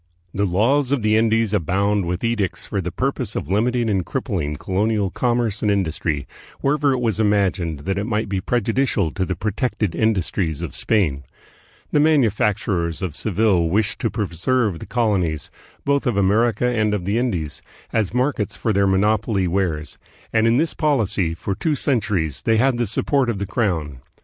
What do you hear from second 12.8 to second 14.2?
of Seville wished to